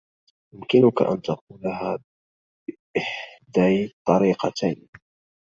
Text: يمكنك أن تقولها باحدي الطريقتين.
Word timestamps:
يمكنك 0.53 1.01
أن 1.01 1.21
تقولها 1.21 1.97
باحدي 2.95 3.85
الطريقتين. 3.85 4.89